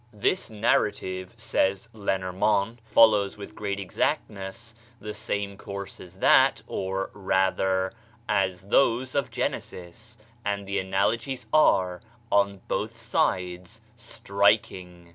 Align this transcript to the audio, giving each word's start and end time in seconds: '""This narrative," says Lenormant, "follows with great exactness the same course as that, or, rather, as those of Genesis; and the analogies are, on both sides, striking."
'""This 0.27 0.49
narrative," 0.49 1.35
says 1.37 1.87
Lenormant, 1.93 2.79
"follows 2.85 3.37
with 3.37 3.53
great 3.53 3.79
exactness 3.79 4.73
the 4.99 5.13
same 5.13 5.59
course 5.59 5.99
as 5.99 6.15
that, 6.17 6.63
or, 6.65 7.11
rather, 7.13 7.93
as 8.27 8.63
those 8.63 9.13
of 9.13 9.29
Genesis; 9.29 10.17
and 10.43 10.65
the 10.67 10.79
analogies 10.79 11.45
are, 11.53 12.01
on 12.31 12.61
both 12.67 12.97
sides, 12.97 13.79
striking." 13.95 15.09